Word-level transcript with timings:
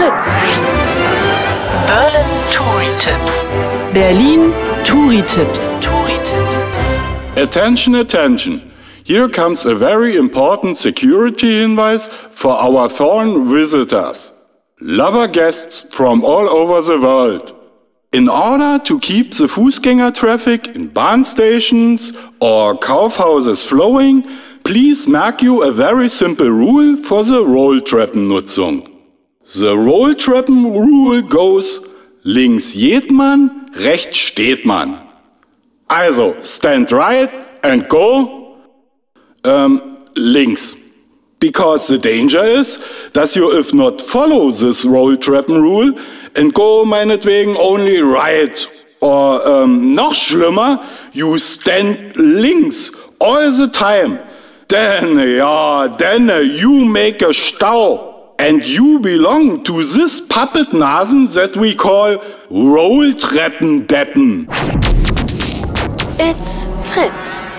Fritz. 0.00 0.28
Berlin 1.86 2.30
Touri-Tipps. 2.54 3.44
Berlin 3.92 4.52
Touri-Tipps. 4.82 5.62
Touri-Tipps. 5.84 7.38
Attention, 7.38 7.96
attention. 7.96 8.72
Here 9.04 9.28
comes 9.28 9.66
a 9.66 9.74
very 9.74 10.16
important 10.16 10.78
security 10.78 11.60
hinweis 11.60 12.08
for 12.32 12.52
our 12.52 12.88
foreign 12.88 13.52
visitors. 13.52 14.32
Lover 14.80 15.28
guests 15.28 15.94
from 15.94 16.24
all 16.24 16.48
over 16.48 16.80
the 16.80 16.98
world. 16.98 17.54
In 18.12 18.26
order 18.26 18.82
to 18.82 18.98
keep 19.00 19.34
the 19.34 19.48
Fußgänger 19.48 20.14
traffic 20.14 20.68
in 20.68 20.88
bahn 20.88 21.24
stations 21.24 22.16
or 22.40 22.74
Kaufhauses 22.78 23.62
flowing, 23.66 24.24
please 24.64 25.06
merk 25.06 25.42
you 25.42 25.62
a 25.62 25.70
very 25.70 26.08
simple 26.08 26.48
rule 26.48 26.96
for 26.96 27.22
the 27.22 27.42
Rolltreppennutzung. 27.42 28.89
The 29.42 29.74
Rolltreppen 29.74 30.64
rule 30.64 31.22
goes 31.22 31.80
links 32.24 32.74
geht 32.74 33.10
man, 33.10 33.70
rechts 33.74 34.16
steht 34.16 34.66
man. 34.66 35.00
Also, 35.88 36.36
stand 36.42 36.92
right 36.92 37.30
and 37.62 37.88
go 37.88 38.56
um, 39.44 40.04
links. 40.14 40.76
Because 41.40 41.88
the 41.88 41.96
danger 41.96 42.44
is, 42.44 42.78
dass 43.14 43.34
you 43.34 43.58
if 43.58 43.72
not 43.72 44.02
follow 44.02 44.50
this 44.50 44.84
Rolltreppen 44.84 45.60
rule 45.60 45.98
and 46.36 46.52
go 46.52 46.84
meinetwegen 46.84 47.56
only 47.56 47.98
right 48.00 48.66
or 49.00 49.46
um, 49.48 49.94
noch 49.94 50.14
schlimmer, 50.14 50.86
you 51.14 51.38
stand 51.38 52.14
links 52.14 52.90
all 53.18 53.50
the 53.50 53.68
time. 53.68 54.18
Then, 54.68 55.18
ja, 55.18 55.88
then 55.88 56.28
you 56.28 56.84
make 56.84 57.22
a 57.22 57.32
Stau. 57.32 58.09
And 58.40 58.64
you 58.64 58.98
belong 59.00 59.62
to 59.64 59.82
this 59.82 60.18
puppet 60.18 60.68
Nasen 60.68 61.30
that 61.34 61.58
we 61.58 61.74
call 61.74 62.16
Rolltreppendeppen. 62.50 64.46
It's 66.18 66.64
Fritz. 66.90 67.49